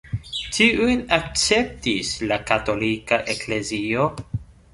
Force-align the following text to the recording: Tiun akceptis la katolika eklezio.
Tiun 0.57 1.03
akceptis 1.17 2.09
la 2.33 2.39
katolika 2.53 3.21
eklezio. 3.37 4.09